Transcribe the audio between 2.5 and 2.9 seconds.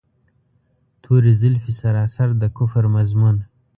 کفر